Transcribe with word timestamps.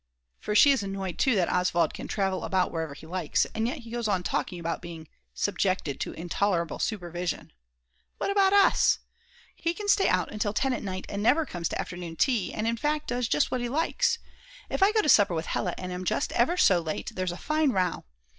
For 0.39 0.55
she 0.55 0.71
is 0.71 0.81
annoyed 0.81 1.19
too 1.19 1.35
that 1.35 1.51
Oswald 1.53 1.93
can 1.93 2.07
travel 2.07 2.43
about 2.43 2.71
wherever 2.71 2.95
he 2.95 3.05
likes. 3.05 3.45
And 3.53 3.67
yet 3.67 3.77
he 3.83 3.91
goes 3.91 4.07
on 4.07 4.23
talking 4.23 4.59
about 4.59 4.81
being 4.81 5.07
"subjected 5.35 5.99
to 5.99 6.11
intolerable 6.13 6.79
supervision"!! 6.79 7.53
What 8.17 8.31
about 8.31 8.51
us? 8.51 8.97
He 9.55 9.75
can 9.75 9.87
stay 9.87 10.09
out 10.09 10.31
until 10.31 10.53
10 10.53 10.73
at 10.73 10.81
night 10.81 11.05
and 11.07 11.21
never 11.21 11.45
comes 11.45 11.69
to 11.69 11.79
afternoon 11.79 12.15
tea, 12.15 12.51
and 12.51 12.65
in 12.67 12.77
fact 12.77 13.09
does 13.09 13.27
just 13.27 13.51
what 13.51 13.61
he 13.61 13.69
likes. 13.69 14.17
If 14.71 14.81
I 14.81 14.91
go 14.91 15.03
to 15.03 15.07
supper 15.07 15.35
with 15.35 15.45
Hella 15.45 15.75
and 15.77 15.91
am 15.91 16.03
just 16.03 16.31
ever 16.31 16.57
so 16.57 16.79
little 16.79 16.85
late, 16.95 17.11
there's 17.13 17.31
a 17.31 17.37
fine 17.37 17.69
row. 17.69 18.03